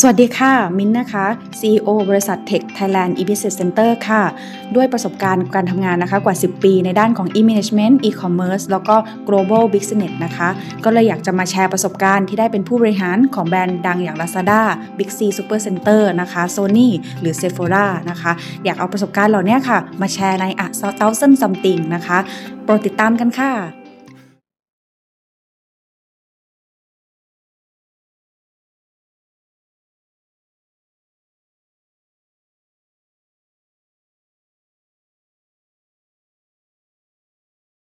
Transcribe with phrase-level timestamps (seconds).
[0.00, 1.26] สวัสดีค่ะ มิ้นนะคะ
[1.60, 4.22] CEO บริษัท Tech Thailand e-business center ค่ะ
[4.76, 8.96] ด้วยประสบการณ์การทำงานนะคะกว่า 10 ปีในด้านของ e-management e-commerce แล้วก็
[9.28, 10.48] global business นะคะ
[10.84, 14.60] ก็เลยอยากจะมาแชร์ประสบการณ์ที่ได้เป็นผู้บริหารของแบรนด์ดังอย่าง Lazada
[14.98, 16.88] Big C Super Center นะคะ Sony
[17.20, 18.32] หรือ Sephora นะคะ
[18.64, 20.66] อยากเอาประสบการณ์เหล่านี้ค่ะ มาแชร์ใน A
[21.00, 22.18] Thousand Something นะคะ
[22.64, 23.81] โปรดติดตามกันค่ะ